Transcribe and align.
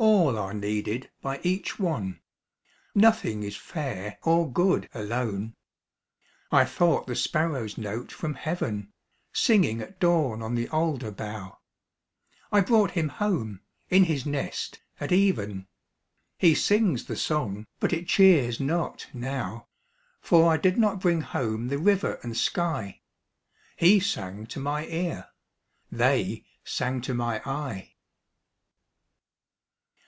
All 0.00 0.38
are 0.38 0.54
needed 0.54 1.10
by 1.20 1.40
each 1.42 1.80
one; 1.80 2.20
Nothing 2.94 3.42
is 3.42 3.56
fair 3.56 4.18
or 4.22 4.48
good 4.48 4.88
alone. 4.94 5.56
I 6.52 6.66
thought 6.66 7.08
the 7.08 7.16
sparrow's 7.16 7.76
note 7.76 8.12
from 8.12 8.34
heaven, 8.34 8.92
Singing 9.32 9.80
at 9.80 9.98
dawn 9.98 10.40
on 10.40 10.54
the 10.54 10.68
alder 10.68 11.10
bough; 11.10 11.58
I 12.52 12.60
brought 12.60 12.92
him 12.92 13.08
home, 13.08 13.62
in 13.90 14.04
his 14.04 14.24
nest, 14.24 14.80
at 15.00 15.10
even; 15.10 15.66
He 16.36 16.54
sings 16.54 17.06
the 17.06 17.16
song, 17.16 17.66
but 17.80 17.92
it 17.92 18.06
cheers 18.06 18.60
not 18.60 19.08
now, 19.12 19.66
For 20.20 20.48
I 20.52 20.58
did 20.58 20.78
not 20.78 21.00
bring 21.00 21.22
home 21.22 21.66
the 21.66 21.78
river 21.78 22.20
and 22.22 22.36
sky; 22.36 23.00
He 23.74 23.98
sang 23.98 24.46
to 24.46 24.60
my 24.60 24.86
ear, 24.86 25.30
they 25.90 26.44
sang 26.62 27.00
to 27.00 27.14
my 27.14 27.40
eye. 27.44 27.94